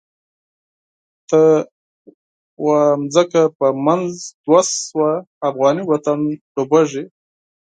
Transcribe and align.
ته 1.29 1.41
واځمکه 2.65 3.43
په 3.57 3.67
منځ 3.85 4.09
دوه 4.45 4.61
شوه، 4.87 5.11
افغانی 5.49 5.83
وطن 5.91 6.19
ډوبیږی 6.53 7.03